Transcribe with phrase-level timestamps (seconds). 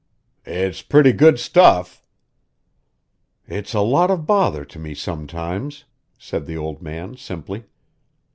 [0.47, 2.01] "It's pretty good stuff."
[3.47, 5.85] "It's a lot of bother to me sometimes,"
[6.17, 7.65] said the old man simply.